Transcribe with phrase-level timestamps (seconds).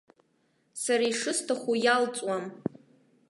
[0.81, 2.43] Сара ишысҭаху иалҵуам.